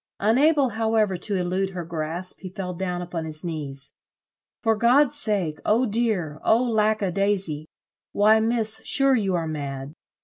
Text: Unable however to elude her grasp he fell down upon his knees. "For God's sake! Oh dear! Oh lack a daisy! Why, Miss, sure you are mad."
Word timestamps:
Unable 0.19 0.69
however 0.69 1.15
to 1.15 1.35
elude 1.35 1.69
her 1.75 1.85
grasp 1.85 2.39
he 2.39 2.49
fell 2.49 2.73
down 2.73 3.03
upon 3.03 3.23
his 3.23 3.43
knees. 3.43 3.93
"For 4.63 4.75
God's 4.75 5.15
sake! 5.15 5.59
Oh 5.63 5.85
dear! 5.85 6.39
Oh 6.43 6.63
lack 6.63 7.03
a 7.03 7.11
daisy! 7.11 7.67
Why, 8.11 8.39
Miss, 8.39 8.81
sure 8.83 9.13
you 9.15 9.35
are 9.35 9.47
mad." 9.47 9.93